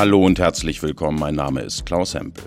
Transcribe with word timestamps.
Hallo 0.00 0.24
und 0.24 0.38
herzlich 0.38 0.82
willkommen. 0.82 1.18
Mein 1.18 1.34
Name 1.34 1.60
ist 1.60 1.84
Klaus 1.84 2.14
Hempel. 2.14 2.44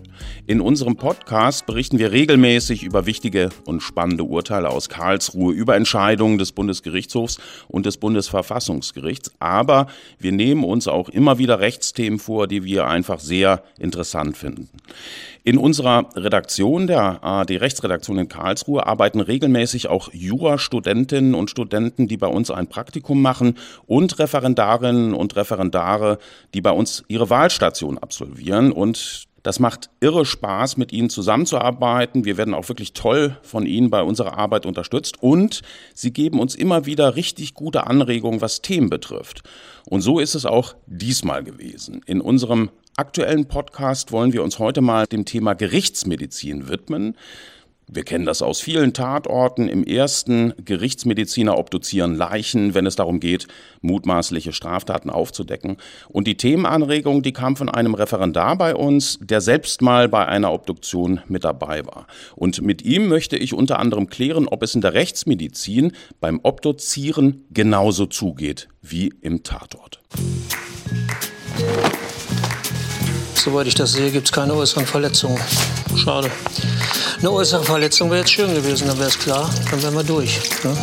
In 0.47 0.59
unserem 0.59 0.95
Podcast 0.95 1.68
berichten 1.68 1.99
wir 1.99 2.11
regelmäßig 2.11 2.81
über 2.81 3.05
wichtige 3.05 3.49
und 3.68 3.81
spannende 3.81 4.23
Urteile 4.23 4.69
aus 4.69 4.89
Karlsruhe, 4.89 5.54
über 5.54 5.75
Entscheidungen 5.75 6.39
des 6.39 6.51
Bundesgerichtshofs 6.51 7.37
und 7.68 7.86
des 7.86 7.97
Bundesverfassungsgerichts. 7.97 9.33
Aber 9.37 9.86
wir 10.18 10.31
nehmen 10.31 10.63
uns 10.63 10.87
auch 10.87 11.09
immer 11.09 11.37
wieder 11.37 11.59
Rechtsthemen 11.59 12.18
vor, 12.18 12.47
die 12.47 12.63
wir 12.63 12.87
einfach 12.87 13.19
sehr 13.19 13.61
interessant 13.77 14.35
finden. 14.35 14.70
In 15.46 15.57
unserer 15.57 16.07
Redaktion, 16.16 16.88
der 16.88 17.21
ARD 17.21 17.60
Rechtsredaktion 17.60 18.18
in 18.18 18.29
Karlsruhe, 18.29 18.88
arbeiten 18.88 19.20
regelmäßig 19.20 19.89
auch 19.89 20.10
Jurastudentinnen 20.14 21.36
und 21.36 21.50
Studenten, 21.50 22.07
die 22.07 22.15
bei 22.15 22.28
uns 22.28 22.50
ein 22.50 22.68
Praktikum 22.68 23.21
machen 23.21 23.57
und 23.86 24.20
Referendarinnen 24.20 25.14
und 25.14 25.36
Referendare, 25.36 26.18
die 26.54 26.61
bei 26.61 26.71
uns 26.71 27.04
ihre 27.10 27.29
Wahlstation 27.29 27.98
absolvieren 27.98 28.71
und 28.71 29.28
das 29.43 29.60
macht 29.60 29.89
irre 30.00 30.25
Spaß, 30.25 30.78
mit 30.78 30.93
Ihnen 30.93 31.10
zusammenzuarbeiten. 31.10 32.23
Wir 32.23 32.38
werden 32.38 32.53
auch 32.53 32.70
wirklich 32.70 32.94
toll 32.94 33.38
von 33.42 33.66
Ihnen 33.66 33.89
bei 33.89 34.02
unserer 34.02 34.38
Arbeit 34.38 34.66
unterstützt 34.66 35.22
und 35.22 35.62
Sie 35.94 36.14
geben 36.14 36.39
uns 36.39 36.56
immer 36.56 36.86
wieder 36.86 37.17
richtig 37.17 37.53
gute 37.53 37.86
Anregungen, 37.86 38.39
was 38.39 38.62
Themen 38.62 38.89
betrifft. 38.89 39.44
Und 39.86 40.00
so 40.00 40.20
ist 40.20 40.34
es 40.34 40.45
auch 40.45 40.75
diesmal 40.88 41.44
gewesen. 41.44 42.02
In 42.06 42.22
unserem 42.22 42.70
aktuellen 42.95 43.45
Podcast 43.47 44.11
wollen 44.11 44.33
wir 44.33 44.44
uns 44.44 44.59
heute 44.59 44.81
mal 44.81 45.08
dem 45.08 45.25
Thema 45.25 45.53
Gerichtsmedizin 45.53 46.70
widmen. 46.70 47.16
Wir 47.88 48.03
kennen 48.03 48.25
das 48.25 48.42
aus 48.42 48.61
vielen 48.61 48.94
Tatorten. 48.94 49.67
Im 49.67 49.84
ersten 49.84 50.54
Gerichtsmediziner 50.64 51.58
obduzieren 51.58 52.16
Leichen, 52.16 52.73
wenn 52.76 52.86
es 52.86 52.95
darum 52.95 53.20
geht, 53.20 53.48
mutmaßliche 53.82 54.54
Straftaten 54.54 55.09
aufzudecken. 55.09 55.78
Und 56.08 56.26
die 56.28 56.38
Themenanregung, 56.38 57.23
die 57.23 57.34
kam 57.34 57.56
von 57.56 57.70
einem 57.70 57.94
Referendar 57.94 58.58
bei 58.58 58.73
uns, 58.76 59.20
der 59.22 59.42
selbst 59.42 59.82
mal 59.82 60.08
bei 60.08 60.26
einer 60.26 60.54
Obduktion 60.54 61.20
mit 61.28 61.44
dabei 61.44 61.86
war. 61.86 62.08
Und 62.36 62.62
mit 62.62 62.84
ihm 62.84 63.10
möchte 63.10 63.38
ich 63.38 63.54
unter 63.54 63.80
anderem 63.80 64.08
klären, 64.08 64.48
ob 64.48 64.64
es 64.64 64.76
in 64.76 64.82
der 64.82 64.94
Rechtsmedizin 64.94 65.92
beim 66.22 66.39
Obduzieren 66.42 67.45
genauso 67.52 68.06
zugeht 68.06 68.70
wie 68.82 69.14
im 69.22 69.44
Tatort. 69.44 70.02
Soweit 73.44 73.67
ich 73.67 73.75
das 73.75 73.91
sehe, 73.91 74.09
gibt 74.09 74.27
es 74.27 74.31
keine 74.31 74.53
äußeren 74.53 74.86
Verletzungen. 74.86 75.38
Schade. 75.97 76.31
Eine 77.19 77.30
äußere 77.30 77.61
Verletzung 77.66 78.09
wäre 78.09 78.22
jetzt 78.22 78.31
schön 78.31 78.55
gewesen, 78.55 78.88
dann 78.88 78.97
wäre 78.97 79.09
es 79.09 79.19
klar, 79.19 79.53
dann 79.69 79.83
wären 79.83 79.95
wir 79.95 80.03
durch. 80.05 80.39
Ne? 80.63 80.73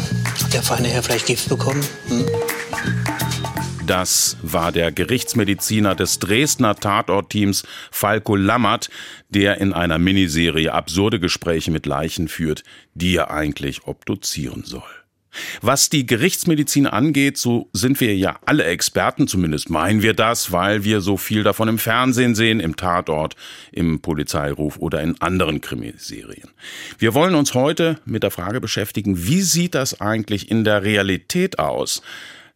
Hat 0.44 0.52
der 0.52 0.62
feine 0.62 0.88
Herr 0.88 1.02
vielleicht 1.02 1.24
Gift 1.24 1.48
bekommen? 1.48 1.82
Hm? 2.08 2.26
Das 3.86 4.36
war 4.42 4.72
der 4.72 4.92
Gerichtsmediziner 4.92 5.94
des 5.94 6.18
Dresdner 6.18 6.76
Tatortteams 6.76 7.62
Falco 7.90 8.36
Lammert, 8.36 8.90
der 9.30 9.56
in 9.56 9.72
einer 9.72 9.98
Miniserie 9.98 10.74
absurde 10.74 11.18
Gespräche 11.18 11.70
mit 11.70 11.86
Leichen 11.86 12.28
führt, 12.28 12.62
die 12.92 13.16
er 13.16 13.30
eigentlich 13.30 13.86
obduzieren 13.86 14.64
soll. 14.66 14.99
Was 15.62 15.90
die 15.90 16.06
Gerichtsmedizin 16.06 16.86
angeht, 16.86 17.38
so 17.38 17.68
sind 17.72 18.00
wir 18.00 18.16
ja 18.16 18.38
alle 18.44 18.64
Experten, 18.64 19.28
zumindest 19.28 19.70
meinen 19.70 20.02
wir 20.02 20.14
das, 20.14 20.52
weil 20.52 20.84
wir 20.84 21.00
so 21.00 21.16
viel 21.16 21.42
davon 21.42 21.68
im 21.68 21.78
Fernsehen 21.78 22.34
sehen, 22.34 22.60
im 22.60 22.76
Tatort, 22.76 23.36
im 23.72 24.00
Polizeiruf 24.00 24.78
oder 24.78 25.00
in 25.00 25.20
anderen 25.20 25.60
Krimiserien. 25.60 26.50
Wir 26.98 27.14
wollen 27.14 27.34
uns 27.34 27.54
heute 27.54 28.00
mit 28.04 28.22
der 28.22 28.30
Frage 28.30 28.60
beschäftigen, 28.60 29.26
wie 29.26 29.42
sieht 29.42 29.74
das 29.74 30.00
eigentlich 30.00 30.50
in 30.50 30.64
der 30.64 30.82
Realität 30.82 31.58
aus? 31.58 32.02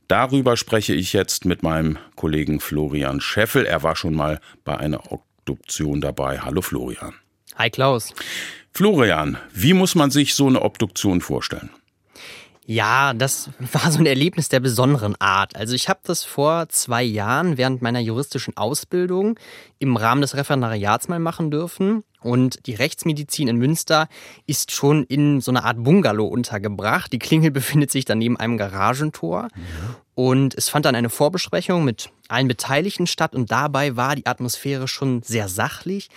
Darüber 0.09 0.57
spreche 0.57 0.95
ich 0.95 1.13
jetzt 1.13 1.45
mit 1.45 1.63
meinem 1.63 1.99
Kollegen 2.15 2.61
Florian 2.61 3.21
Scheffel. 3.21 3.65
Er 3.65 3.83
war 3.83 3.97
schon 3.97 4.15
mal 4.15 4.41
bei 4.65 4.77
einer 4.77 5.13
Obduktion 5.13 6.01
dabei. 6.01 6.41
Hallo 6.41 6.61
Florian. 6.61 7.15
Hi 7.57 7.71
Klaus. 7.71 8.13
Florian, 8.73 9.39
wie 9.53 9.73
muss 9.73 9.95
man 9.95 10.11
sich 10.11 10.35
so 10.35 10.47
eine 10.47 10.63
Obduktion 10.63 11.21
vorstellen? 11.21 11.71
Ja, 12.67 13.13
das 13.13 13.51
war 13.73 13.91
so 13.91 13.99
ein 13.99 14.07
Erlebnis 14.07 14.49
der 14.49 14.61
besonderen 14.61 15.15
Art. 15.21 15.55
Also 15.55 15.75
ich 15.75 15.89
habe 15.89 16.01
das 16.05 16.25
vor 16.25 16.69
zwei 16.71 17.03
Jahren 17.03 17.59
während 17.59 17.83
meiner 17.83 18.01
juristischen 18.01 18.57
Ausbildung 18.57 19.39
im 19.79 19.97
Rahmen 19.97 20.23
des 20.23 20.35
Referendariats 20.35 21.09
mal 21.09 21.19
machen 21.19 21.51
dürfen. 21.51 22.05
Und 22.23 22.67
die 22.67 22.75
Rechtsmedizin 22.75 23.49
in 23.49 23.57
Münster 23.57 24.09
ist 24.47 24.73
schon 24.73 25.05
in 25.05 25.43
so 25.43 25.51
einer 25.51 25.67
Art 25.67 25.85
Bungalow 25.85 26.27
untergebracht. 26.27 27.13
Die 27.13 27.19
Klingel 27.19 27.51
befindet 27.51 27.91
sich 27.91 28.07
dann 28.07 28.19
neben 28.19 28.39
einem 28.39 28.57
Garagentor. 28.57 29.49
Und 30.15 30.55
es 30.55 30.71
fand 30.71 30.87
dann 30.87 30.95
eine 30.95 31.11
Vorbesprechung 31.11 31.85
mit 31.85 32.09
allen 32.29 32.49
Beteiligten 32.49 33.07
statt. 33.07 33.35
Und 33.35 33.51
dabei 33.51 33.97
war 33.97 34.17
die 34.17 34.25
Atmosphäre 34.25 34.89
schon 34.89 35.21
sehr 35.23 35.51
sachlich 35.51 36.09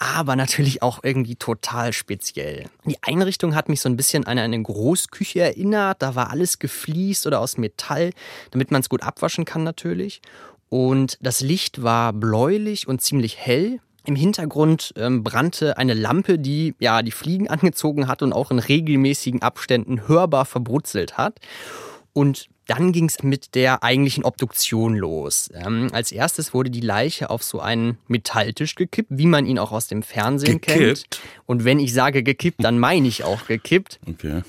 aber 0.00 0.34
natürlich 0.34 0.82
auch 0.82 1.00
irgendwie 1.02 1.36
total 1.36 1.92
speziell. 1.92 2.64
Die 2.86 2.96
Einrichtung 3.02 3.54
hat 3.54 3.68
mich 3.68 3.82
so 3.82 3.88
ein 3.90 3.98
bisschen 3.98 4.26
an 4.26 4.38
eine 4.38 4.60
Großküche 4.60 5.40
erinnert. 5.40 6.00
Da 6.00 6.14
war 6.14 6.30
alles 6.30 6.58
gefliest 6.58 7.26
oder 7.26 7.38
aus 7.38 7.58
Metall, 7.58 8.12
damit 8.50 8.70
man 8.70 8.80
es 8.80 8.88
gut 8.88 9.02
abwaschen 9.02 9.44
kann 9.44 9.62
natürlich. 9.62 10.22
Und 10.70 11.18
das 11.20 11.42
Licht 11.42 11.82
war 11.82 12.14
bläulich 12.14 12.88
und 12.88 13.02
ziemlich 13.02 13.36
hell. 13.36 13.78
Im 14.06 14.16
Hintergrund 14.16 14.94
ähm, 14.96 15.22
brannte 15.22 15.76
eine 15.76 15.92
Lampe, 15.92 16.38
die 16.38 16.74
ja 16.78 17.02
die 17.02 17.10
Fliegen 17.10 17.48
angezogen 17.48 18.08
hat 18.08 18.22
und 18.22 18.32
auch 18.32 18.50
in 18.50 18.58
regelmäßigen 18.58 19.42
Abständen 19.42 20.08
hörbar 20.08 20.46
verbrutzelt 20.46 21.18
hat. 21.18 21.40
Und 22.14 22.46
dann 22.70 22.92
ging 22.92 23.06
es 23.06 23.24
mit 23.24 23.56
der 23.56 23.82
eigentlichen 23.82 24.22
Obduktion 24.22 24.94
los. 24.94 25.50
Ähm, 25.54 25.88
als 25.92 26.12
erstes 26.12 26.54
wurde 26.54 26.70
die 26.70 26.80
Leiche 26.80 27.28
auf 27.28 27.42
so 27.42 27.58
einen 27.58 27.98
Metalltisch 28.06 28.76
gekippt, 28.76 29.08
wie 29.10 29.26
man 29.26 29.44
ihn 29.44 29.58
auch 29.58 29.72
aus 29.72 29.88
dem 29.88 30.04
Fernsehen 30.04 30.60
gekippt. 30.60 31.10
kennt. 31.10 31.20
Und 31.46 31.64
wenn 31.64 31.80
ich 31.80 31.92
sage 31.92 32.22
gekippt, 32.22 32.62
dann 32.62 32.78
meine 32.78 33.08
ich 33.08 33.24
auch 33.24 33.46
gekippt. 33.48 33.98
Okay. 34.06 34.42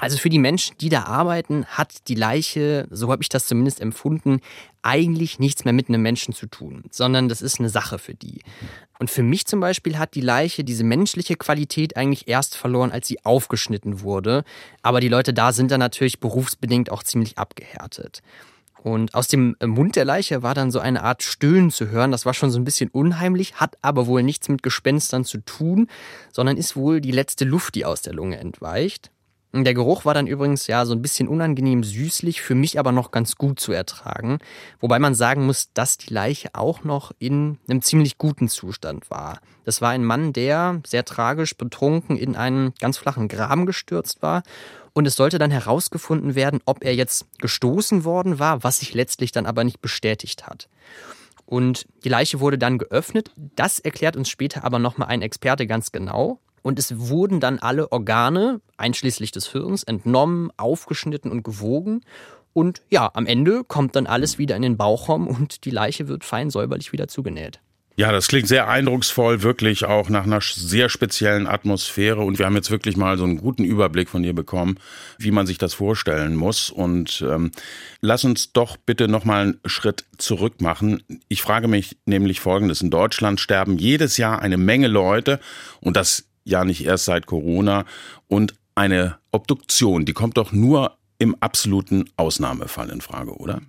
Also 0.00 0.18
für 0.18 0.28
die 0.28 0.38
Menschen, 0.38 0.76
die 0.78 0.88
da 0.88 1.04
arbeiten, 1.04 1.66
hat 1.66 2.08
die 2.08 2.14
Leiche, 2.14 2.86
so 2.90 3.10
habe 3.10 3.22
ich 3.22 3.28
das 3.28 3.46
zumindest 3.46 3.80
empfunden, 3.80 4.40
eigentlich 4.82 5.38
nichts 5.38 5.64
mehr 5.64 5.74
mit 5.74 5.88
einem 5.88 6.02
Menschen 6.02 6.34
zu 6.34 6.46
tun, 6.46 6.84
sondern 6.90 7.28
das 7.28 7.42
ist 7.42 7.58
eine 7.58 7.68
Sache 7.68 7.98
für 7.98 8.14
die. 8.14 8.42
Und 8.98 9.10
für 9.10 9.22
mich 9.22 9.46
zum 9.46 9.60
Beispiel 9.60 9.98
hat 9.98 10.14
die 10.14 10.20
Leiche 10.20 10.64
diese 10.64 10.84
menschliche 10.84 11.36
Qualität 11.36 11.96
eigentlich 11.96 12.28
erst 12.28 12.56
verloren, 12.56 12.92
als 12.92 13.08
sie 13.08 13.24
aufgeschnitten 13.24 14.00
wurde. 14.00 14.44
Aber 14.82 15.00
die 15.00 15.08
Leute 15.08 15.34
da 15.34 15.52
sind 15.52 15.70
dann 15.70 15.80
natürlich 15.80 16.20
berufsbedingt 16.20 16.90
auch 16.90 17.02
ziemlich 17.02 17.38
abgehärtet. 17.38 18.22
Und 18.82 19.14
aus 19.14 19.28
dem 19.28 19.56
Mund 19.64 19.96
der 19.96 20.04
Leiche 20.04 20.42
war 20.42 20.54
dann 20.54 20.70
so 20.70 20.78
eine 20.78 21.02
Art 21.02 21.22
Stöhnen 21.22 21.70
zu 21.70 21.88
hören. 21.88 22.12
Das 22.12 22.26
war 22.26 22.34
schon 22.34 22.50
so 22.50 22.58
ein 22.58 22.64
bisschen 22.64 22.90
unheimlich, 22.90 23.56
hat 23.56 23.76
aber 23.82 24.06
wohl 24.06 24.22
nichts 24.22 24.48
mit 24.48 24.62
Gespenstern 24.62 25.24
zu 25.24 25.38
tun, 25.38 25.88
sondern 26.32 26.56
ist 26.56 26.76
wohl 26.76 27.00
die 27.00 27.10
letzte 27.10 27.44
Luft, 27.44 27.74
die 27.74 27.84
aus 27.84 28.02
der 28.02 28.14
Lunge 28.14 28.38
entweicht. 28.38 29.10
Der 29.54 29.72
Geruch 29.72 30.04
war 30.04 30.12
dann 30.12 30.26
übrigens 30.26 30.66
ja 30.66 30.84
so 30.84 30.92
ein 30.94 31.00
bisschen 31.00 31.26
unangenehm 31.26 31.82
süßlich, 31.82 32.42
für 32.42 32.54
mich 32.54 32.78
aber 32.78 32.92
noch 32.92 33.10
ganz 33.10 33.36
gut 33.36 33.58
zu 33.58 33.72
ertragen. 33.72 34.40
Wobei 34.78 34.98
man 34.98 35.14
sagen 35.14 35.46
muss, 35.46 35.72
dass 35.72 35.96
die 35.96 36.12
Leiche 36.12 36.50
auch 36.52 36.84
noch 36.84 37.12
in 37.18 37.58
einem 37.66 37.80
ziemlich 37.80 38.18
guten 38.18 38.48
Zustand 38.48 39.10
war. 39.10 39.40
Das 39.64 39.80
war 39.80 39.90
ein 39.90 40.04
Mann, 40.04 40.34
der 40.34 40.82
sehr 40.86 41.06
tragisch 41.06 41.56
betrunken 41.56 42.18
in 42.18 42.36
einen 42.36 42.74
ganz 42.78 42.98
flachen 42.98 43.28
Graben 43.28 43.64
gestürzt 43.64 44.20
war. 44.20 44.42
Und 44.92 45.06
es 45.06 45.16
sollte 45.16 45.38
dann 45.38 45.50
herausgefunden 45.50 46.34
werden, 46.34 46.60
ob 46.66 46.84
er 46.84 46.94
jetzt 46.94 47.26
gestoßen 47.38 48.04
worden 48.04 48.38
war, 48.38 48.64
was 48.64 48.80
sich 48.80 48.92
letztlich 48.92 49.32
dann 49.32 49.46
aber 49.46 49.64
nicht 49.64 49.80
bestätigt 49.80 50.46
hat. 50.46 50.68
Und 51.46 51.86
die 52.04 52.10
Leiche 52.10 52.40
wurde 52.40 52.58
dann 52.58 52.76
geöffnet. 52.76 53.32
Das 53.36 53.78
erklärt 53.78 54.16
uns 54.16 54.28
später 54.28 54.64
aber 54.64 54.78
nochmal 54.78 55.08
ein 55.08 55.22
Experte 55.22 55.66
ganz 55.66 55.92
genau. 55.92 56.40
Und 56.62 56.78
es 56.78 56.98
wurden 56.98 57.40
dann 57.40 57.58
alle 57.58 57.92
Organe, 57.92 58.60
einschließlich 58.76 59.32
des 59.32 59.52
Hirns, 59.52 59.82
entnommen, 59.82 60.50
aufgeschnitten 60.56 61.30
und 61.30 61.42
gewogen. 61.42 62.02
Und 62.52 62.82
ja, 62.90 63.10
am 63.14 63.26
Ende 63.26 63.64
kommt 63.64 63.94
dann 63.96 64.06
alles 64.06 64.38
wieder 64.38 64.56
in 64.56 64.62
den 64.62 64.76
Bauchraum 64.76 65.26
und 65.28 65.64
die 65.64 65.70
Leiche 65.70 66.08
wird 66.08 66.24
fein 66.24 66.50
säuberlich 66.50 66.92
wieder 66.92 67.08
zugenäht. 67.08 67.60
Ja, 67.98 68.12
das 68.12 68.28
klingt 68.28 68.46
sehr 68.46 68.68
eindrucksvoll, 68.68 69.42
wirklich 69.42 69.84
auch 69.84 70.08
nach 70.08 70.22
einer 70.22 70.40
sehr 70.40 70.88
speziellen 70.88 71.48
Atmosphäre. 71.48 72.20
Und 72.20 72.38
wir 72.38 72.46
haben 72.46 72.54
jetzt 72.54 72.70
wirklich 72.70 72.96
mal 72.96 73.18
so 73.18 73.24
einen 73.24 73.38
guten 73.38 73.64
Überblick 73.64 74.08
von 74.08 74.22
dir 74.22 74.34
bekommen, 74.34 74.78
wie 75.18 75.32
man 75.32 75.48
sich 75.48 75.58
das 75.58 75.74
vorstellen 75.74 76.36
muss. 76.36 76.70
Und 76.70 77.24
ähm, 77.28 77.50
lass 78.00 78.22
uns 78.22 78.52
doch 78.52 78.76
bitte 78.76 79.08
nochmal 79.08 79.42
einen 79.42 79.60
Schritt 79.64 80.04
zurück 80.16 80.60
machen. 80.60 81.02
Ich 81.26 81.42
frage 81.42 81.66
mich 81.66 81.96
nämlich 82.06 82.38
Folgendes. 82.38 82.82
In 82.82 82.90
Deutschland 82.90 83.40
sterben 83.40 83.78
jedes 83.78 84.16
Jahr 84.16 84.42
eine 84.42 84.58
Menge 84.58 84.86
Leute 84.86 85.40
und 85.80 85.96
das 85.96 86.27
ja 86.48 86.64
nicht 86.64 86.84
erst 86.84 87.04
seit 87.04 87.26
Corona. 87.26 87.84
Und 88.26 88.54
eine 88.74 89.18
Obduktion, 89.30 90.04
die 90.04 90.12
kommt 90.12 90.36
doch 90.36 90.52
nur 90.52 90.96
im 91.18 91.36
absoluten 91.40 92.08
Ausnahmefall 92.16 92.90
in 92.90 93.00
Frage, 93.00 93.36
oder? 93.36 93.60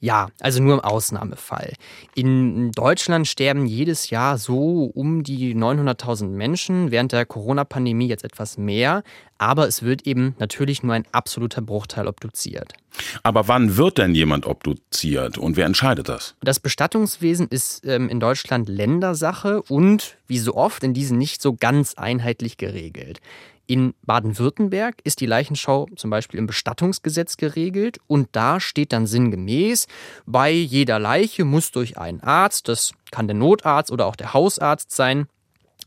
Ja, 0.00 0.28
also 0.40 0.62
nur 0.62 0.74
im 0.74 0.80
Ausnahmefall. 0.80 1.74
In 2.14 2.72
Deutschland 2.72 3.26
sterben 3.26 3.66
jedes 3.66 4.10
Jahr 4.10 4.38
so 4.38 4.90
um 4.94 5.22
die 5.22 5.54
900.000 5.54 6.28
Menschen, 6.28 6.90
während 6.90 7.12
der 7.12 7.26
Corona-Pandemie 7.26 8.08
jetzt 8.08 8.24
etwas 8.24 8.58
mehr, 8.58 9.02
aber 9.38 9.66
es 9.66 9.82
wird 9.82 10.06
eben 10.06 10.34
natürlich 10.38 10.82
nur 10.82 10.94
ein 10.94 11.06
absoluter 11.12 11.62
Bruchteil 11.62 12.06
obduziert. 12.06 12.74
Aber 13.22 13.48
wann 13.48 13.76
wird 13.76 13.98
denn 13.98 14.14
jemand 14.14 14.46
obduziert 14.46 15.38
und 15.38 15.56
wer 15.56 15.66
entscheidet 15.66 16.08
das? 16.08 16.34
Das 16.42 16.60
Bestattungswesen 16.60 17.48
ist 17.48 17.84
ähm, 17.86 18.08
in 18.08 18.20
Deutschland 18.20 18.68
Ländersache 18.68 19.62
und, 19.62 20.18
wie 20.26 20.38
so 20.38 20.54
oft, 20.54 20.84
in 20.84 20.92
diesen 20.92 21.16
nicht 21.16 21.40
so 21.40 21.54
ganz 21.54 21.94
einheitlich 21.94 22.58
geregelt. 22.58 23.20
In 23.70 23.94
Baden-Württemberg 24.04 24.96
ist 25.04 25.20
die 25.20 25.26
Leichenschau 25.26 25.86
zum 25.94 26.10
Beispiel 26.10 26.40
im 26.40 26.48
Bestattungsgesetz 26.48 27.36
geregelt 27.36 27.98
und 28.08 28.28
da 28.32 28.58
steht 28.58 28.92
dann 28.92 29.06
sinngemäß, 29.06 29.86
bei 30.26 30.50
jeder 30.50 30.98
Leiche 30.98 31.44
muss 31.44 31.70
durch 31.70 31.96
einen 31.96 32.20
Arzt, 32.20 32.66
das 32.66 32.90
kann 33.12 33.28
der 33.28 33.36
Notarzt 33.36 33.92
oder 33.92 34.06
auch 34.06 34.16
der 34.16 34.34
Hausarzt 34.34 34.90
sein, 34.90 35.28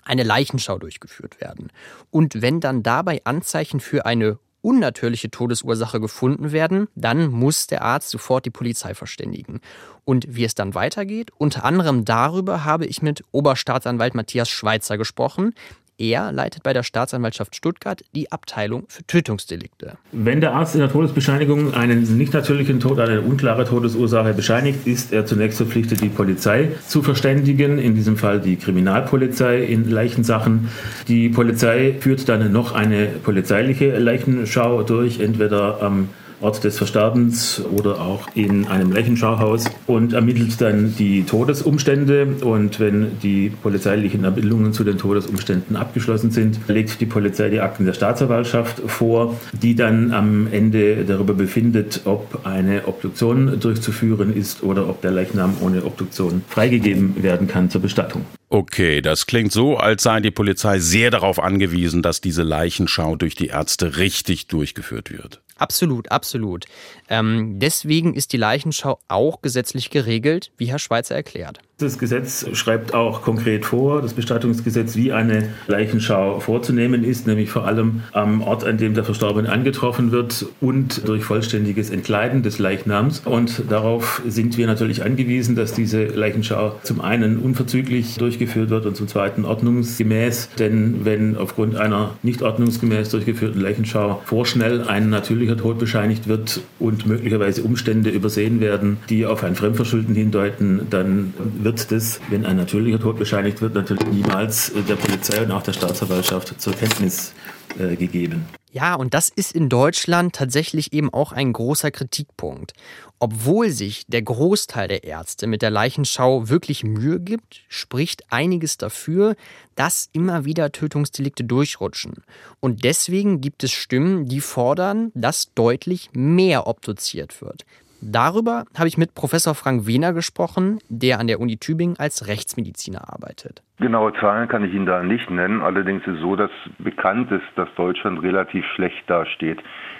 eine 0.06 0.24
Leichenschau 0.24 0.78
durchgeführt 0.78 1.42
werden. 1.42 1.74
Und 2.10 2.42
wenn 2.42 2.62
dann 2.62 2.84
dabei 2.84 3.20
Anzeichen 3.26 3.82
für 3.82 4.06
eine 4.06 4.40
unnatürliche 4.62 5.30
Todesursache 5.30 6.00
gefunden 6.00 6.54
werden, 6.54 6.88
dann 6.96 7.28
muss 7.28 7.68
der 7.68 7.82
Arzt 7.82 8.12
sofort 8.12 8.46
die 8.46 8.50
Polizei 8.50 8.94
verständigen. 8.96 9.60
Und 10.06 10.26
wie 10.30 10.46
es 10.46 10.56
dann 10.56 10.74
weitergeht, 10.74 11.32
unter 11.38 11.66
anderem 11.66 12.06
darüber 12.06 12.64
habe 12.64 12.86
ich 12.86 13.02
mit 13.02 13.26
Oberstaatsanwalt 13.32 14.16
Matthias 14.16 14.50
Schweitzer 14.50 14.98
gesprochen. 14.98 15.54
Er 15.98 16.32
leitet 16.32 16.64
bei 16.64 16.74
der 16.74 16.84
Staatsanwaltschaft 16.84 17.56
Stuttgart 17.56 18.02
die 18.16 18.32
Abteilung 18.32 18.86
für 18.88 19.06
Tötungsdelikte. 19.06 19.98
Wenn 20.12 20.42
der 20.42 20.54
Arzt 20.54 20.74
in 20.74 20.82
der 20.82 20.92
Todesbescheinigung 20.92 21.74
einen 21.74 22.18
nicht 22.18 22.34
natürlichen 22.34 22.80
Tod, 22.80 23.00
eine 23.00 23.22
unklare 23.22 23.66
Todesursache 23.66 24.34
bescheinigt, 24.34 24.88
ist 24.88 25.14
er 25.14 25.26
zunächst 25.26 25.58
verpflichtet, 25.58 26.02
die 26.02 26.10
Polizei 26.10 26.70
zu 26.88 27.04
verständigen, 27.04 27.78
in 27.78 27.94
diesem 27.96 28.18
Fall 28.18 28.42
die 28.42 28.56
Kriminalpolizei 28.56 29.64
in 29.64 29.90
Leichensachen. 29.90 30.70
Die 31.08 31.30
Polizei 31.30 31.96
führt 32.00 32.28
dann 32.28 32.52
noch 32.52 32.74
eine 32.74 33.06
polizeiliche 33.06 33.98
Leichenschau 33.98 34.84
durch, 34.84 35.20
entweder 35.20 35.82
am 35.82 36.10
Ort 36.44 36.64
des 36.64 36.78
Versterbens 36.78 37.64
oder 37.72 38.02
auch 38.02 38.28
in 38.36 38.68
einem 38.68 38.92
Leichenschauhaus 38.92 39.66
und 39.88 40.14
ermittelt 40.14 40.60
dann 40.60 40.94
die 40.98 41.24
Todesumstände. 41.24 42.36
Und 42.42 42.80
wenn 42.80 43.20
die 43.22 43.50
polizeilichen 43.50 44.26
Ermittlungen 44.26 44.74
zu 44.74 44.84
den 44.84 44.98
Todesumständen 44.98 45.76
abgeschlossen 45.76 46.32
sind, 46.32 46.60
legt 46.68 47.00
die 47.00 47.06
Polizei 47.06 47.50
die 47.50 47.62
Akten 47.62 47.86
der 47.86 47.94
Staatsanwaltschaft 47.94 48.82
vor, 48.88 49.40
die 49.54 49.76
dann 49.76 50.12
am 50.12 50.48
Ende 50.52 51.06
darüber 51.06 51.34
befindet, 51.34 52.02
ob 52.06 52.46
eine 52.46 52.88
Obduktion 52.88 53.60
durchzuführen 53.60 54.36
ist 54.36 54.64
oder 54.64 54.90
ob 54.90 55.02
der 55.02 55.12
Leichnam 55.12 55.56
ohne 55.62 55.86
Obduktion 55.86 56.44
freigegeben 56.50 57.24
werden 57.24 57.48
kann 57.48 57.70
zur 57.70 57.82
Bestattung. 57.82 58.26
Okay, 58.50 59.02
das 59.02 59.26
klingt 59.26 59.52
so, 59.52 59.78
als 59.78 60.04
sei 60.04 60.20
die 60.20 60.30
Polizei 60.30 60.78
sehr 60.78 61.10
darauf 61.10 61.40
angewiesen, 61.42 62.04
dass 62.04 62.22
diese 62.22 62.44
Leichenschau 62.44 63.16
durch 63.16 63.34
die 63.34 63.48
Ärzte 63.48 63.98
richtig 63.98 64.46
durchgeführt 64.46 65.12
wird. 65.12 65.43
Absolut, 65.58 66.12
absolut. 66.12 66.66
Ähm, 67.10 67.60
deswegen 67.60 68.16
ist 68.16 68.34
die 68.34 68.38
Leichenschau 68.38 69.00
auch 69.08 69.42
gesetzlich 69.42 69.90
geregelt, 69.90 70.52
wie 70.58 70.66
Herr 70.66 70.80
Schweizer 70.80 71.16
erklärt. 71.16 71.60
Das 71.84 72.00
Gesetz 72.00 72.46
schreibt 72.54 72.94
auch 72.94 73.22
konkret 73.22 73.66
vor, 73.66 74.02
das 74.02 74.14
Bestattungsgesetz, 74.14 74.96
wie 74.96 75.12
eine 75.12 75.50
Leichenschau 75.68 76.40
vorzunehmen 76.40 77.04
ist, 77.04 77.28
nämlich 77.28 77.50
vor 77.50 77.68
allem 77.68 78.04
am 78.14 78.42
Ort, 78.42 78.64
an 78.64 78.78
dem 78.78 78.94
der 78.94 79.04
Verstorbene 79.04 79.50
angetroffen 79.50 80.14
wird 80.14 80.46
und 80.62 81.06
durch 81.06 81.26
vollständiges 81.26 81.90
Entkleiden 81.90 82.42
des 82.42 82.58
Leichnams. 82.58 83.22
Und 83.26 83.64
darauf 83.70 84.22
sind 84.26 84.58
wir 84.58 84.66
natürlich 84.66 85.04
angewiesen, 85.04 85.58
dass 85.58 85.74
diese 85.74 86.06
Leichenschau 86.06 86.80
zum 86.84 87.02
einen 87.02 87.38
unverzüglich 87.38 88.16
durchgeführt 88.16 88.70
wird 88.70 88.86
und 88.86 88.96
zum 88.96 89.10
zweiten 89.10 89.44
ordnungsgemäß. 89.44 90.52
Denn 90.58 91.04
wenn 91.04 91.36
aufgrund 91.36 91.76
einer 91.76 92.12
nicht 92.24 92.42
ordnungsgemäß 92.44 93.10
durchgeführten 93.10 93.60
Leichenschau 93.60 94.22
vorschnell 94.24 94.84
ein 94.84 95.10
natürlicher 95.10 95.58
Tod 95.58 95.80
bescheinigt 95.80 96.30
wird 96.30 96.62
und 96.80 97.06
möglicherweise 97.06 97.64
Umstände 97.64 98.10
übersehen 98.10 98.62
werden, 98.62 99.00
die 99.10 99.26
auf 99.26 99.44
ein 99.44 99.56
Fremdverschulden 99.56 100.16
hindeuten, 100.16 100.88
dann 100.90 101.34
wird 101.62 101.73
das, 101.74 102.20
wenn 102.30 102.46
ein 102.46 102.58
natürlicher 102.58 103.00
Tod 103.00 103.18
bescheinigt 103.18 103.62
wird, 103.62 103.74
natürlich 103.74 104.08
niemals 104.08 104.72
der 104.88 104.96
Polizei 104.96 105.42
und 105.42 105.52
auch 105.52 105.64
der 105.64 105.74
Staatsanwaltschaft 105.74 106.60
zur 106.60 106.74
Kenntnis 106.74 107.34
äh, 107.80 107.96
gegeben. 107.96 108.46
Ja, 108.72 108.96
und 108.96 109.14
das 109.14 109.30
ist 109.30 109.52
in 109.52 109.70
Deutschland 109.70 110.34
tatsächlich 110.34 110.94
eben 110.94 111.14
auch 111.14 111.32
ein 111.32 111.54
großer 111.54 111.92
Kritikpunkt. 111.92 112.74
Obwohl 113.20 113.70
sich 113.70 114.04
der 114.08 114.24
Großteil 114.24 114.88
der 114.88 115.04
Ärzte 115.04 115.46
mit 115.46 115.62
der 115.62 115.70
Leichenschau 115.70 116.50
wirklich 116.50 116.84
Mühe 116.84 117.20
gibt, 117.20 117.62
spricht 117.68 118.24
einiges 118.32 118.78
dafür, 118.78 119.36
dass 119.76 120.10
immer 120.12 120.46
wieder 120.46 120.72
Tötungsdelikte 120.72 121.44
durchrutschen. 121.44 122.24
Und 122.60 122.84
deswegen 122.84 123.42
gibt 123.42 123.64
es 123.64 123.72
Stimmen, 123.72 124.26
die 124.26 124.42
fordern, 124.42 125.12
dass 125.14 125.54
deutlich 125.54 126.10
mehr 126.14 126.66
obduziert 126.66 127.42
wird. 127.42 127.66
Darüber 128.06 128.66
habe 128.78 128.90
ich 128.90 128.98
mit 128.98 129.16
Professor 129.16 129.56
Frank 129.56 129.88
Wehner 129.88 130.12
gesprochen, 130.12 130.80
der 130.90 131.20
an 131.20 131.28
der 131.28 131.40
Uni 131.40 131.56
Tübingen 131.56 131.96
als 131.98 132.28
Rechtsmediziner 132.28 133.14
arbeitet. 133.14 133.62
Genaue 133.80 134.12
Zahlen 134.20 134.50
kann 134.50 134.66
ich 134.66 134.74
Ihnen 134.74 134.86
da 134.86 135.02
nicht 135.04 135.30
nennen. 135.30 135.62
Allerdings 135.62 136.06
ist 136.06 136.20
so, 136.20 136.36
dass 136.36 136.52
bekannt 136.80 137.32
ist, 137.32 137.48
dass 137.56 137.70
Deutschland 137.76 138.22
relativ 138.22 138.66
schlecht 138.76 139.10
dasteht. 139.10 139.60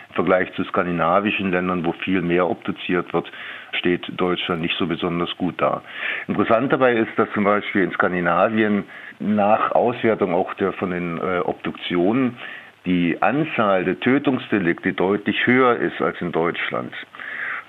Im 0.10 0.16
Vergleich 0.16 0.54
zu 0.56 0.66
skandinavischen 0.66 1.52
Ländern, 1.52 1.86
wo 1.86 1.94
viel 1.94 2.22
mehr 2.22 2.50
obduziert 2.50 3.14
wird, 3.14 3.32
steht 3.80 4.04
Deutschland 4.18 4.62
nicht 4.62 4.76
so 4.78 4.86
besonders 4.86 5.30
gut 5.38 5.56
da. 5.62 5.82
Interessant 6.28 6.74
dabei 6.74 6.96
ist, 6.96 7.12
dass 7.16 7.30
zum 7.34 7.46
Beispiel 7.46 7.84
in 7.84 7.92
Skandinavien 7.94 8.84
nach 9.20 9.72
Auswertung 9.72 10.34
auch 10.34 10.54
der, 10.56 10.74
von 10.74 10.92
den 10.92 11.20
äh, 11.20 11.40
Obduktionen 11.40 12.38
die 12.86 13.22
Anzahl 13.22 13.86
der 13.86 14.00
Tötungsdelikte 14.00 14.92
deutlich 14.92 15.48
höher 15.48 15.78
ist 15.78 16.02
als 16.02 16.20
in 16.20 16.34
Deutschland. 16.34 16.94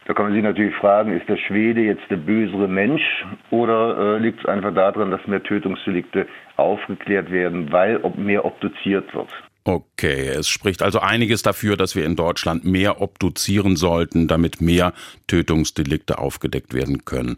Da 0.06 0.12
kann 0.12 0.26
man 0.26 0.34
sich 0.34 0.42
natürlich 0.42 0.74
fragen, 0.76 1.16
ist 1.18 1.28
der 1.28 1.38
Schwede 1.38 1.80
jetzt 1.80 2.02
der 2.10 2.16
bösere 2.16 2.68
Mensch 2.68 3.02
oder 3.50 4.16
äh, 4.16 4.18
liegt 4.18 4.40
es 4.40 4.46
einfach 4.46 4.74
daran, 4.74 5.10
dass 5.10 5.26
mehr 5.26 5.42
Tötungsdelikte 5.42 6.26
aufgeklärt 6.56 7.30
werden, 7.30 7.72
weil 7.72 7.98
ob 7.98 8.18
mehr 8.18 8.44
obduziert 8.44 9.14
wird? 9.14 9.30
Okay, 9.64 10.28
es 10.28 10.46
spricht 10.46 10.82
also 10.82 11.00
einiges 11.00 11.40
dafür, 11.40 11.78
dass 11.78 11.96
wir 11.96 12.04
in 12.04 12.16
Deutschland 12.16 12.66
mehr 12.66 13.00
obduzieren 13.00 13.76
sollten, 13.76 14.28
damit 14.28 14.60
mehr 14.60 14.92
Tötungsdelikte 15.26 16.18
aufgedeckt 16.18 16.74
werden 16.74 17.06
können. 17.06 17.36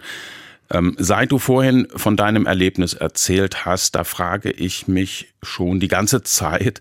Ähm, 0.69 0.97
seit 0.99 1.31
du 1.31 1.39
vorhin 1.39 1.87
von 1.95 2.17
deinem 2.17 2.47
Erlebnis 2.47 2.95
erzählt 2.95 3.65
hast, 3.65 3.95
da 3.95 4.03
frage 4.03 4.51
ich 4.51 4.89
mich 4.89 5.33
schon 5.43 5.79
die 5.79 5.87
ganze 5.87 6.23
Zeit, 6.25 6.81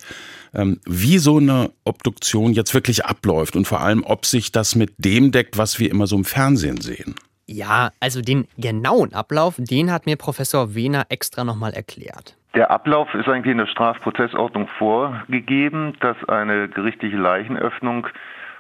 wie 0.86 1.18
so 1.18 1.38
eine 1.38 1.72
Obduktion 1.84 2.54
jetzt 2.54 2.74
wirklich 2.74 3.06
abläuft 3.06 3.56
und 3.56 3.68
vor 3.68 3.82
allem, 3.82 4.04
ob 4.04 4.26
sich 4.26 4.52
das 4.52 4.76
mit 4.76 4.94
dem 4.98 5.32
deckt, 5.32 5.58
was 5.58 5.80
wir 5.80 5.92
immer 5.92 6.08
so 6.08 6.16
im 6.16 6.26
Fernsehen 6.26 6.80
sehen. 6.82 7.16
Ja, 7.48 7.92
also 8.00 8.22
den 8.22 8.48
genauen 8.58 9.14
Ablauf, 9.14 9.56
den 9.58 9.92
hat 9.92 10.06
mir 10.06 10.16
Professor 10.16 10.74
Wehner 10.74 11.06
extra 11.10 11.44
nochmal 11.44 11.74
erklärt. 11.74 12.36
Der 12.56 12.72
Ablauf 12.72 13.14
ist 13.14 13.28
eigentlich 13.28 13.52
in 13.52 13.58
der 13.58 13.68
Strafprozessordnung 13.68 14.68
vorgegeben, 14.80 15.94
dass 16.00 16.18
eine 16.28 16.70
gerichtliche 16.70 17.18
Leichenöffnung 17.18 18.08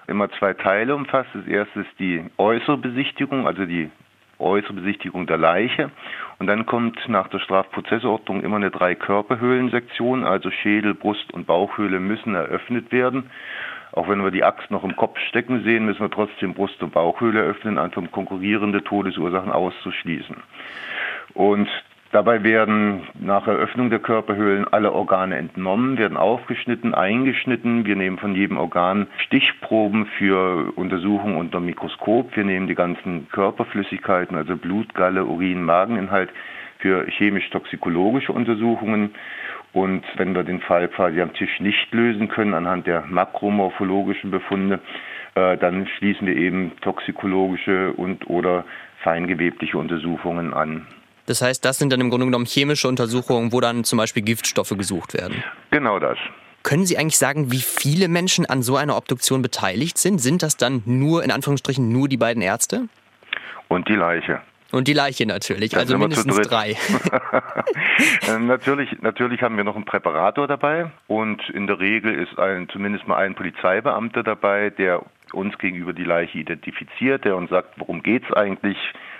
immer 0.08 0.30
zwei 0.38 0.54
Teile 0.54 0.94
umfasst. 0.94 1.30
Das 1.34 1.48
erste 1.48 1.80
ist 1.80 1.90
die 1.98 2.24
äußere 2.38 2.78
Besichtigung, 2.78 3.48
also 3.48 3.66
die 3.66 3.90
äußere 4.39 4.74
Besichtigung 4.74 5.27
der 5.27 5.38
Leiche. 5.38 5.92
Und 6.39 6.48
dann 6.48 6.65
kommt 6.65 6.98
nach 7.08 7.27
der 7.30 7.39
Strafprozessordnung 7.39 8.42
immer 8.42 8.58
eine 8.58 8.72
Drei-Körperhöhlensektion, 8.72 10.24
also 10.24 10.51
Schädel, 10.51 10.94
Brust 10.94 11.34
und 11.34 11.48
Bauchhöhle 11.48 12.00
müssen 12.00 12.36
eröffnet 12.36 12.92
werden. 12.92 13.30
Auch 13.94 14.10
wenn 14.10 14.22
wir 14.24 14.32
die 14.32 14.44
Axt 14.44 14.72
noch 14.72 14.84
im 14.84 14.98
Kopf 14.98 15.18
stecken 15.30 15.63
sehen, 15.63 15.86
müssen 15.86 16.01
wir 16.01 16.12
trotzdem 16.12 16.54
Brust- 16.54 16.84
und 16.84 16.92
Bauchhöhle 16.92 17.42
öffnen, 17.42 17.77
einfach 17.77 18.01
um 18.01 18.12
konkurrierende 18.12 18.84
Todesursachen 18.84 19.51
auszuschließen. 19.51 20.36
Und 21.34 21.70
Dabei 22.15 22.45
werden 22.45 23.01
nach 23.19 23.45
Eröffnung 23.45 23.89
der 23.89 24.00
Körperhöhlen 24.00 24.65
alle 24.72 24.93
Organe 24.93 25.36
entnommen, 25.36 25.98
werden 25.98 26.15
aufgeschnitten, 26.15 26.93
eingeschnitten. 26.93 27.86
Wir 27.86 27.98
nehmen 27.98 28.19
von 28.19 28.36
jedem 28.36 28.55
Organ 28.55 29.07
Stichproben 29.17 30.05
für 30.17 30.72
Untersuchung 30.77 31.36
unter 31.36 31.60
Mikroskop. 31.60 32.34
Wir 32.38 32.45
nehmen 32.45 32.67
die 32.67 32.74
ganzen 32.74 33.27
Körperflüssigkeiten, 33.34 34.38
also 34.38 34.55
Blut, 34.55 34.93
Galle, 34.93 35.25
Urin, 35.25 35.65
Mageninhalt 35.65 36.29
für 36.79 37.05
chemisch-toxikologische 37.05 38.31
Untersuchungen. 38.31 39.13
Und 39.74 40.05
wenn 40.15 40.34
wir 40.34 40.43
den 40.43 40.62
Fall 40.62 40.88
quasi 40.88 41.19
am 41.19 41.34
Tisch 41.34 41.60
nicht 41.60 41.93
lösen 41.93 42.29
können 42.29 42.53
anhand 42.53 42.88
der 42.88 43.03
makromorphologischen 43.10 44.31
Befunde, 44.31 44.79
äh, 45.36 45.57
dann 45.57 45.86
schließen 45.98 46.25
wir 46.25 46.38
eben 46.38 46.72
toxikologische 46.79 47.91
und 47.91 48.29
oder 48.29 48.63
feingewebliche 49.03 49.77
Untersuchungen 49.77 50.53
an. 50.53 50.88
Das 51.25 51.41
heißt, 51.41 51.65
das 51.65 51.77
sind 51.79 51.91
dann 51.91 52.01
im 52.01 52.10
Grunde 52.10 52.25
genommen 52.25 52.46
chemische 52.46 52.88
Untersuchungen, 52.88 53.51
wo 53.51 53.60
dann 53.62 53.84
zum 53.84 53.98
Beispiel 53.98 54.24
Giftstoffe 54.24 54.75
gesucht 54.77 55.13
werden. 55.13 55.44
Genau 55.72 56.00
das. 56.00 56.17
Können 56.63 56.86
Sie 56.86 56.98
eigentlich 56.98 57.17
sagen, 57.17 57.51
wie 57.51 57.62
viele 57.62 58.08
Menschen 58.08 58.46
an 58.46 58.63
so 58.63 58.75
einer 58.75 58.98
Obduktion 58.98 59.41
beteiligt 59.41 59.98
sind? 59.98 60.20
Sind 60.20 60.41
das 60.41 60.58
dann 60.58 60.82
nur, 60.86 61.24
in 61.24 61.32
Anführungsstrichen, 61.32 61.89
nur 61.89 62.08
die 62.08 62.17
beiden 62.17 62.41
Ärzte? 62.41 62.89
und 63.67 63.88
die 63.88 63.96
Leiche. 63.96 64.41
Und 64.72 64.88
die 64.88 64.94
Leiche 64.94 65.25
natürlich, 65.25 65.72
Dann 65.72 65.82
also 65.82 65.98
mindestens 65.98 66.41
drei. 66.48 66.75
Äh, 68.27 68.39
natürlich, 68.39 69.01
natürlich 69.01 69.41
haben 69.41 69.55
wir 69.55 69.63
noch 69.63 69.75
einen 69.75 69.86
Präparator 69.86 70.48
dabei 70.48 70.91
und 71.08 71.48
in 71.50 71.65
der 71.65 71.79
Regel 71.79 72.13
ist 72.13 72.38
ein, 72.38 72.67
zumindest 72.67 73.08
mal 73.08 73.17
ein 73.17 73.36
Polizeibeamter 73.36 74.22
dabei, 74.24 74.70
der 74.70 75.01
uns 75.32 75.58
gegenüber 75.60 75.94
die 75.94 76.03
Leiche 76.03 76.39
identifiziert, 76.39 77.24
der 77.24 77.38
uns 77.38 77.51
sagt, 77.51 77.70
worum 77.77 78.03
geht 78.03 78.24
es 78.25 78.36
eigentlich, 78.36 78.77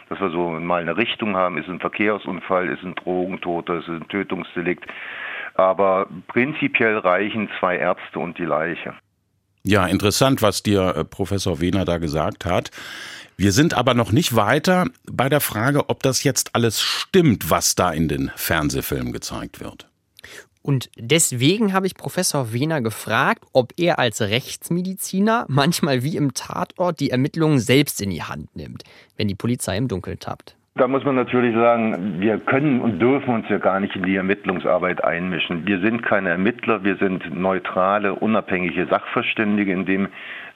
dass 0.10 0.20
wir 0.20 0.30
so 0.30 0.52
mal 0.52 0.82
eine 0.82 0.98
Richtung 0.98 1.36
haben, 1.36 1.58
ist 1.58 1.70
ein 1.70 1.80
Verkehrsunfall, 1.80 2.70
ist 2.70 2.84
ein 2.84 2.96
Drogentoter, 2.96 3.80
ist 3.80 3.88
ein 3.88 4.08
Tötungsdelikt. 4.08 4.86
Aber 5.56 6.08
prinzipiell 6.28 6.98
reichen 6.98 7.50
zwei 7.60 7.78
Ärzte 7.78 8.20
und 8.20 8.38
die 8.38 8.46
Leiche. 8.46 8.94
Ja, 9.64 9.88
interessant, 9.88 10.42
was 10.42 10.62
dir 10.62 10.96
äh, 10.96 11.06
Professor 11.06 11.60
Wehner 11.60 11.86
da 11.86 11.98
gesagt 11.98 12.46
hat. 12.46 12.70
Wir 13.38 13.52
sind 13.52 13.74
aber 13.74 13.94
noch 13.96 14.12
nicht 14.12 14.36
weiter 14.36 14.86
bei 15.12 15.28
der 15.28 15.42
Frage, 15.42 15.90
ob 15.90 16.04
das 16.04 16.24
jetzt 16.24 16.56
alles 16.56 16.82
stimmt, 16.82 17.50
was 17.50 17.76
da 17.76 17.92
in 17.92 18.08
den 18.08 18.32
Fernsehfilmen 18.36 19.12
gezeigt 19.12 19.60
wird. 19.60 19.88
Und 20.66 20.90
deswegen 20.98 21.74
habe 21.74 21.86
ich 21.86 21.94
Professor 21.94 22.52
Wehner 22.52 22.82
gefragt, 22.82 23.44
ob 23.54 23.74
er 23.78 24.00
als 24.00 24.20
Rechtsmediziner 24.20 25.46
manchmal 25.48 26.02
wie 26.02 26.18
im 26.18 26.34
Tatort 26.34 27.00
die 27.00 27.12
Ermittlungen 27.12 27.60
selbst 27.60 28.02
in 28.02 28.10
die 28.10 28.24
Hand 28.24 28.56
nimmt, 28.56 28.84
wenn 29.16 29.28
die 29.28 29.36
Polizei 29.36 29.78
im 29.78 29.88
Dunkeln 29.88 30.20
tappt. 30.20 30.56
Da 30.74 30.88
muss 30.88 31.06
man 31.06 31.14
natürlich 31.14 31.56
sagen, 31.56 32.20
wir 32.20 32.40
können 32.40 32.82
und 32.82 32.98
dürfen 33.00 33.36
uns 33.36 33.46
ja 33.48 33.60
gar 33.60 33.80
nicht 33.80 33.96
in 33.96 34.04
die 34.04 34.16
Ermittlungsarbeit 34.16 35.04
einmischen. 35.04 35.68
Wir 35.68 35.80
sind 35.82 36.02
keine 36.02 36.30
Ermittler, 36.30 36.84
wir 36.84 36.98
sind 36.98 37.34
neutrale, 37.34 38.16
unabhängige 38.16 38.88
Sachverständige 38.88 39.72
in 39.72 39.86
dem 39.86 40.08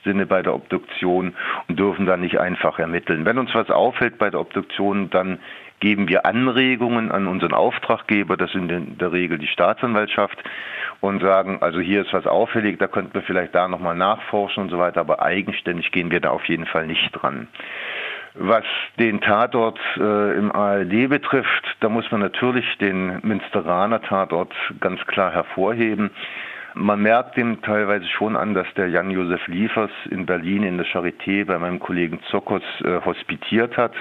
Sinne 0.04 0.26
bei 0.26 0.42
der 0.42 0.56
Obduktion 0.56 1.36
und 1.68 1.78
dürfen 1.78 2.08
da 2.08 2.18
nicht 2.18 2.40
einfach 2.40 2.80
ermitteln. 2.80 3.26
Wenn 3.26 3.38
uns 3.38 3.54
was 3.54 3.70
auffällt 3.70 4.18
bei 4.18 4.32
der 4.32 4.40
Obduktion, 4.40 5.12
dann 5.12 5.38
geben 5.80 6.08
wir 6.08 6.26
Anregungen 6.26 7.12
an 7.12 7.28
unseren 7.28 7.54
Auftraggeber, 7.54 8.38
das 8.38 8.52
sind 8.52 8.72
in 8.72 8.98
der 8.98 9.12
Regel 9.12 9.38
die 9.38 9.48
Staatsanwaltschaft, 9.48 10.38
und 11.02 11.22
sagen, 11.22 11.60
also 11.62 11.80
hier 11.80 12.02
ist 12.02 12.14
was 12.14 12.28
auffällig, 12.28 12.78
da 12.78 12.88
könnten 12.88 13.14
wir 13.14 13.22
vielleicht 13.22 13.56
da 13.56 13.68
nochmal 13.68 13.96
nachforschen 13.96 14.64
und 14.64 14.70
so 14.70 14.80
weiter, 14.80 15.00
aber 15.00 15.22
eigenständig 15.22 15.92
gehen 15.92 16.12
wir 16.12 16.20
da 16.20 16.32
auf 16.32 16.46
jeden 16.46 16.66
Fall 16.66 16.88
nicht 16.88 17.12
dran. 17.14 17.48
Was 18.36 18.66
den 19.00 19.22
Tatort 19.22 19.80
äh, 19.98 20.38
im 20.38 20.52
ARD 20.52 21.10
betrifft, 21.10 21.76
da 21.80 21.90
muss 21.90 22.10
man 22.12 22.22
natürlich 22.22 22.66
den 22.78 23.20
Münsteraner 23.22 24.02
Tatort 24.02 24.54
ganz 24.80 25.02
klar 25.08 25.32
hervorheben. 25.32 26.12
Man 26.76 27.02
merkt 27.02 27.38
ihm 27.38 27.62
teilweise 27.62 28.06
schon 28.06 28.36
an, 28.36 28.54
dass 28.54 28.68
der 28.76 28.90
Jan-Josef 28.90 29.48
Liefers 29.48 29.90
in 30.12 30.26
Berlin 30.26 30.64
in 30.64 30.78
der 30.78 30.86
Charité 30.86 31.44
bei 31.44 31.58
meinem 31.58 31.80
Kollegen 31.80 32.20
Zokos 32.30 32.62
äh, 32.84 33.02
hospitiert 33.04 33.76
hat 33.78 33.94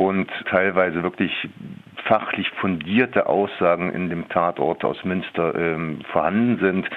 und 0.00 0.30
teilweise 0.48 1.02
wirklich 1.02 1.30
fachlich 2.06 2.48
fundierte 2.58 3.26
Aussagen 3.26 3.92
in 3.92 4.08
dem 4.08 4.26
Tatort 4.30 4.82
aus 4.82 4.96
Münster 5.04 5.54
ähm, 5.54 6.00
vorhanden 6.10 6.58
sind. 6.58 6.90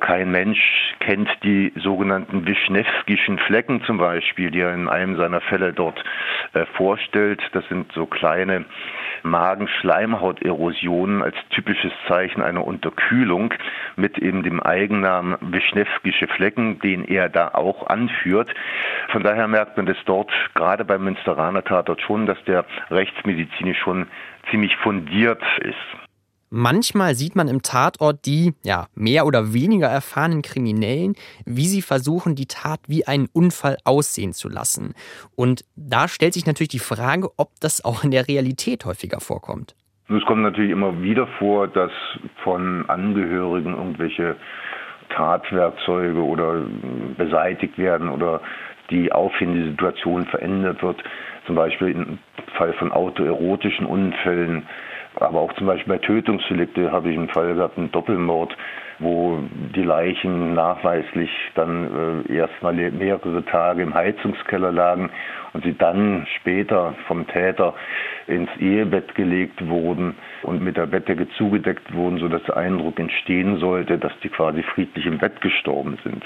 Kein 0.00 0.30
Mensch 0.30 0.94
kennt 1.00 1.28
die 1.42 1.72
sogenannten 1.76 2.46
Wischnewskischen 2.46 3.38
Flecken 3.38 3.82
zum 3.84 3.96
Beispiel, 3.96 4.50
die 4.50 4.60
er 4.60 4.74
in 4.74 4.88
einem 4.88 5.16
seiner 5.16 5.40
Fälle 5.40 5.72
dort 5.72 6.02
äh, 6.52 6.66
vorstellt. 6.76 7.40
Das 7.52 7.66
sind 7.68 7.90
so 7.92 8.06
kleine 8.06 8.66
Magenschleimhauterosionen 9.22 11.22
als 11.22 11.36
typisches 11.50 11.92
Zeichen 12.08 12.42
einer 12.42 12.66
Unterkühlung 12.66 13.54
mit 13.96 14.18
eben 14.18 14.42
dem 14.42 14.62
Eigennamen 14.62 15.36
Wischnewskische 15.40 16.28
Flecken, 16.28 16.78
den 16.80 17.04
er 17.04 17.28
da 17.28 17.48
auch 17.54 17.86
anführt. 17.86 18.52
Von 19.08 19.22
daher 19.22 19.48
merkt 19.48 19.76
man 19.76 19.86
das 19.86 19.98
dort 20.04 20.30
gerade 20.54 20.84
beim 20.84 21.04
Münsteraner 21.04 21.64
Tatort 21.64 22.02
schon, 22.02 22.26
dass 22.26 22.42
der 22.44 22.64
rechtsmedizinisch 22.90 23.78
schon 23.78 24.06
ziemlich 24.50 24.76
fundiert 24.76 25.42
ist. 25.60 26.05
Manchmal 26.58 27.14
sieht 27.14 27.36
man 27.36 27.48
im 27.48 27.60
Tatort 27.60 28.24
die 28.24 28.54
ja, 28.64 28.86
mehr 28.94 29.26
oder 29.26 29.52
weniger 29.52 29.88
erfahrenen 29.88 30.40
Kriminellen, 30.40 31.12
wie 31.44 31.66
sie 31.66 31.82
versuchen, 31.82 32.34
die 32.34 32.46
Tat 32.46 32.80
wie 32.88 33.06
einen 33.06 33.28
Unfall 33.30 33.76
aussehen 33.84 34.32
zu 34.32 34.48
lassen. 34.48 34.94
Und 35.36 35.66
da 35.76 36.08
stellt 36.08 36.32
sich 36.32 36.46
natürlich 36.46 36.70
die 36.70 36.78
Frage, 36.78 37.28
ob 37.36 37.50
das 37.60 37.84
auch 37.84 38.04
in 38.04 38.10
der 38.10 38.26
Realität 38.26 38.86
häufiger 38.86 39.20
vorkommt. 39.20 39.74
Es 40.08 40.24
kommt 40.24 40.40
natürlich 40.40 40.70
immer 40.70 41.02
wieder 41.02 41.26
vor, 41.38 41.68
dass 41.68 41.92
von 42.42 42.88
Angehörigen 42.88 43.74
irgendwelche 43.74 44.36
Tatwerkzeuge 45.10 46.22
oder 46.22 46.64
beseitigt 47.18 47.76
werden 47.76 48.08
oder 48.08 48.40
die 48.88 49.12
auffindende 49.12 49.72
Situation 49.72 50.24
verändert 50.24 50.82
wird. 50.82 51.04
Zum 51.44 51.54
Beispiel 51.54 51.88
im 51.88 52.18
Fall 52.56 52.72
von 52.72 52.92
autoerotischen 52.92 53.84
Unfällen 53.84 54.66
aber 55.16 55.40
auch 55.40 55.52
zum 55.54 55.66
Beispiel 55.66 55.94
bei 55.94 55.98
Tötungsdelikte 55.98 56.92
habe 56.92 57.10
ich 57.10 57.16
einen 57.18 57.28
Fall 57.28 57.54
gehabt, 57.54 57.78
einen 57.78 57.90
Doppelmord, 57.90 58.56
wo 58.98 59.40
die 59.74 59.82
Leichen 59.82 60.54
nachweislich 60.54 61.30
dann 61.54 62.24
äh, 62.28 62.34
erstmal 62.34 62.74
mehrere 62.74 63.44
Tage 63.44 63.82
im 63.82 63.94
Heizungskeller 63.94 64.72
lagen 64.72 65.10
und 65.52 65.64
sie 65.64 65.76
dann 65.76 66.26
später 66.36 66.94
vom 67.06 67.26
Täter 67.26 67.74
ins 68.26 68.50
Ehebett 68.58 69.14
gelegt 69.14 69.66
wurden 69.66 70.16
und 70.42 70.62
mit 70.62 70.76
der 70.76 70.86
Bettdecke 70.86 71.28
zugedeckt 71.36 71.94
wurden, 71.94 72.18
sodass 72.18 72.42
der 72.44 72.56
Eindruck 72.56 72.98
entstehen 72.98 73.58
sollte, 73.58 73.98
dass 73.98 74.12
die 74.22 74.28
quasi 74.28 74.62
friedlich 74.62 75.06
im 75.06 75.18
Bett 75.18 75.40
gestorben 75.40 75.98
sind. 76.04 76.24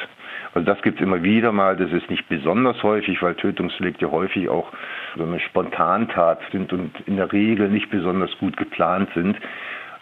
Also 0.54 0.66
das 0.66 0.82
gibt 0.82 1.00
es 1.00 1.06
immer 1.06 1.22
wieder 1.22 1.52
mal. 1.52 1.76
Das 1.76 1.92
ist 1.92 2.10
nicht 2.10 2.28
besonders 2.28 2.82
häufig, 2.82 3.22
weil 3.22 3.34
Tötungsdelikte 3.34 4.10
häufig 4.10 4.48
auch 4.48 4.72
so 5.16 5.24
eine 5.24 5.40
Spontantat 5.40 6.40
sind 6.52 6.72
und 6.72 6.92
in 7.06 7.16
der 7.16 7.32
Regel 7.32 7.68
nicht 7.68 7.90
besonders 7.90 8.30
gut 8.38 8.56
geplant 8.56 9.10
sind. 9.14 9.36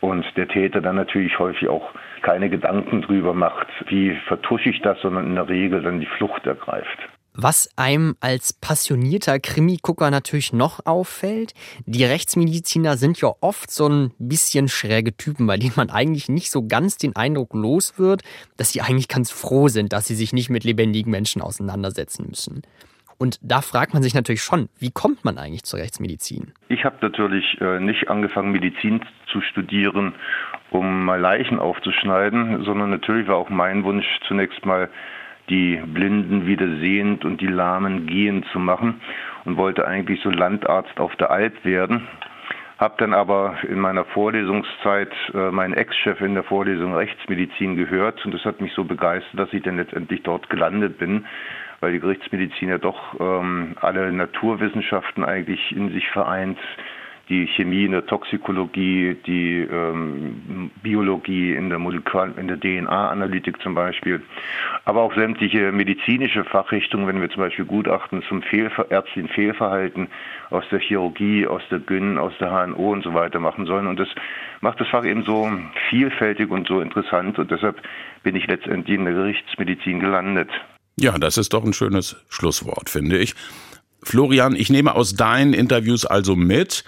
Und 0.01 0.25
der 0.37 0.49
Täter 0.49 0.81
dann 0.81 0.97
natürlich 0.97 1.39
häufig 1.39 1.69
auch 1.69 1.91
keine 2.23 2.49
Gedanken 2.49 3.03
drüber 3.03 3.35
macht, 3.35 3.67
wie 3.89 4.15
vertusche 4.27 4.71
ich 4.71 4.81
das, 4.83 5.01
sondern 5.01 5.27
in 5.27 5.35
der 5.35 5.49
Regel 5.49 5.83
dann 5.83 6.01
die 6.01 6.07
Flucht 6.07 6.47
ergreift. 6.47 6.99
Was 7.41 7.71
einem 7.77 8.17
als 8.21 8.53
passionierter 8.53 9.39
Krimi-Gucker 9.39 10.11
natürlich 10.11 10.53
noch 10.53 10.85
auffällt, 10.87 11.55
die 11.87 12.05
Rechtsmediziner 12.05 12.97
sind 12.97 13.21
ja 13.21 13.29
oft 13.41 13.71
so 13.71 13.89
ein 13.89 14.11
bisschen 14.19 14.67
schräge 14.67 15.17
Typen, 15.17 15.47
bei 15.47 15.57
denen 15.57 15.75
man 15.77 15.89
eigentlich 15.89 16.29
nicht 16.29 16.51
so 16.51 16.67
ganz 16.67 16.97
den 16.97 17.15
Eindruck 17.15 17.55
los 17.55 17.97
wird, 17.97 18.23
dass 18.57 18.73
sie 18.73 18.81
eigentlich 18.81 19.07
ganz 19.07 19.31
froh 19.31 19.69
sind, 19.69 19.93
dass 19.93 20.09
sie 20.09 20.17
sich 20.17 20.33
nicht 20.33 20.51
mit 20.51 20.65
lebendigen 20.65 21.13
Menschen 21.13 21.41
auseinandersetzen 21.41 22.27
müssen. 22.29 22.63
Und 23.19 23.39
da 23.41 23.61
fragt 23.61 23.95
man 23.95 24.03
sich 24.03 24.15
natürlich 24.15 24.43
schon, 24.43 24.69
wie 24.81 24.91
kommt 24.91 25.25
man 25.25 25.39
eigentlich 25.39 25.63
zur 25.63 25.79
Rechtsmedizin? 25.79 26.53
Ich 26.69 26.85
habe 26.85 26.97
natürlich 27.03 27.61
äh, 27.61 27.79
nicht 27.79 28.11
angefangen, 28.11 28.51
Medizin 28.51 29.01
zu 29.31 29.41
studieren, 29.43 30.13
um 30.71 31.05
mal 31.05 31.21
Leichen 31.21 31.61
aufzuschneiden, 31.61 32.65
sondern 32.65 32.91
natürlich 32.91 33.29
war 33.29 33.37
auch 33.37 33.49
mein 33.49 33.85
Wunsch 33.85 34.07
zunächst 34.27 34.67
mal 34.67 34.91
die 35.49 35.77
Blinden 35.87 36.47
wieder 36.47 36.67
sehend 36.79 37.25
und 37.25 37.41
die 37.41 37.47
Lahmen 37.47 38.07
gehend 38.07 38.47
zu 38.53 38.59
machen 38.59 39.01
und 39.45 39.57
wollte 39.57 39.87
eigentlich 39.87 40.21
so 40.23 40.31
Landarzt 40.31 40.99
auf 41.01 41.15
der 41.17 41.31
Alp 41.31 41.65
werden. 41.65 42.07
Hab 42.79 42.99
dann 42.99 43.13
aber 43.13 43.57
in 43.69 43.81
meiner 43.81 44.05
Vorlesungszeit 44.05 45.11
äh, 45.35 45.51
meinen 45.51 45.75
Ex-Chef 45.75 46.21
in 46.21 46.35
der 46.35 46.45
Vorlesung 46.45 46.95
Rechtsmedizin 46.95 47.77
gehört 47.77 48.25
und 48.25 48.33
das 48.33 48.45
hat 48.45 48.61
mich 48.61 48.73
so 48.73 48.85
begeistert, 48.85 49.39
dass 49.39 49.53
ich 49.53 49.63
dann 49.63 49.79
letztendlich 49.79 50.23
dort 50.23 50.49
gelandet 50.49 50.97
bin, 50.97 51.27
weil 51.81 51.93
die 51.93 52.01
Gerichtsmedizin 52.01 52.69
ja 52.69 52.79
doch 52.79 53.19
ähm, 53.19 53.75
alle 53.81 54.13
Naturwissenschaften 54.13 55.25
eigentlich 55.25 55.75
in 55.75 55.91
sich 55.91 56.09
vereint 56.11 56.59
die 57.29 57.47
Chemie 57.47 57.85
in 57.85 57.93
der 57.93 58.07
Toxikologie, 58.07 59.17
die 59.27 59.61
ähm, 59.71 60.71
Biologie 60.83 61.53
in 61.53 61.69
der 61.69 61.79
der 61.79 62.59
DNA-Analytik 62.59 63.61
zum 63.63 63.75
Beispiel, 63.75 64.23
aber 64.85 65.03
auch 65.03 65.15
sämtliche 65.15 65.73
medizinische 65.73 66.45
Fachrichtungen, 66.45 67.07
wenn 67.07 67.21
wir 67.21 67.31
zum 67.31 67.43
Beispiel 67.43 67.65
Gutachten 67.65 68.23
zum 68.29 68.43
Fehlver 68.43 68.91
ärztlichen 68.91 69.29
Fehlverhalten 69.29 70.09
aus 70.51 70.65
der 70.71 70.81
Chirurgie, 70.81 71.47
aus 71.47 71.63
der 71.71 71.81
Gyn, 71.81 72.19
aus 72.19 72.33
der 72.41 72.51
HNO 72.51 72.93
und 72.93 73.05
so 73.05 73.15
weiter 73.15 73.41
machen 73.41 73.67
sollen. 73.67 73.87
Und 73.87 73.99
das 73.99 74.09
macht 74.61 74.81
das 74.81 74.89
Fach 74.89 75.05
eben 75.05 75.23
so 75.25 75.51
vielfältig 75.91 76.51
und 76.51 76.67
so 76.67 76.81
interessant 76.81 77.39
und 77.39 77.51
deshalb 77.51 77.81
bin 78.23 78.37
ich 78.37 78.47
letztendlich 78.47 78.97
in 78.97 79.05
der 79.05 79.15
Gerichtsmedizin 79.15 80.01
gelandet. 80.01 80.51
Ja, 80.99 81.17
das 81.19 81.39
ist 81.39 81.53
doch 81.53 81.65
ein 81.65 81.73
schönes 81.73 82.17
Schlusswort, 82.29 82.91
finde 82.91 83.19
ich. 83.19 83.35
Florian, 84.03 84.55
ich 84.55 84.71
nehme 84.71 84.95
aus 84.95 85.15
deinen 85.15 85.53
Interviews 85.53 86.07
also 86.07 86.35
mit, 86.35 86.85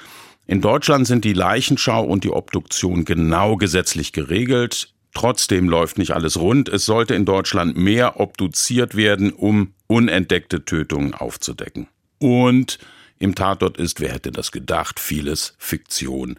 in 0.50 0.61
Deutschland 0.61 1.07
sind 1.07 1.25
die 1.25 1.33
Leichenschau 1.33 2.02
und 2.02 2.25
die 2.25 2.33
Obduktion 2.33 3.04
genau 3.04 3.54
gesetzlich 3.54 4.12
geregelt. 4.12 4.92
Trotzdem 5.14 5.69
läuft 5.69 5.97
nicht 5.97 6.11
alles 6.11 6.40
rund. 6.40 6.69
Es 6.69 6.85
sollte 6.85 7.14
in 7.14 7.25
Deutschland 7.25 7.76
mehr 7.76 8.19
obduziert 8.19 8.97
werden, 8.97 9.33
um 9.33 9.75
unentdeckte 9.87 10.64
Tötungen 10.64 11.14
aufzudecken. 11.14 11.87
Und 12.19 12.80
im 13.21 13.37
Tatort 13.37 13.76
ist, 13.76 14.00
wer 14.00 14.12
hätte 14.12 14.33
das 14.33 14.50
gedacht, 14.50 14.99
vieles 14.99 15.54
Fiktion. 15.57 16.37